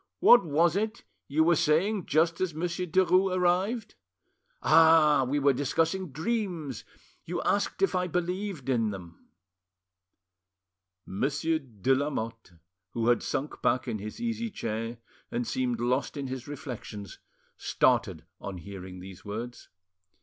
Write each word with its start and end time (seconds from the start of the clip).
What 0.19 0.43
was 0.43 0.75
it 0.75 1.03
you 1.27 1.43
were 1.43 1.55
saying 1.55 2.07
just 2.07 2.41
as 2.41 2.55
Monsieur 2.55 2.87
Derues 2.87 3.37
arrived?... 3.37 3.93
Ah! 4.63 5.27
we 5.29 5.37
were 5.37 5.53
discussing 5.53 6.11
dreams, 6.11 6.83
you 7.23 7.39
asked 7.43 7.83
if 7.83 7.93
I 7.93 8.07
believed 8.07 8.67
in 8.67 8.89
them." 8.89 9.27
Monsieur, 11.05 11.59
de 11.59 11.93
Lamotte, 11.93 12.53
who 12.93 13.09
had 13.09 13.21
sunk 13.21 13.61
back 13.61 13.87
in 13.87 13.99
his 13.99 14.19
easy 14.19 14.49
chair 14.49 14.97
and 15.29 15.45
seemed 15.45 15.79
lost 15.79 16.17
in 16.17 16.25
his 16.25 16.47
reflections, 16.47 17.19
started 17.55 18.25
on 18.39 18.57
hearing 18.57 19.01
these 19.01 19.23
words. 19.23 19.69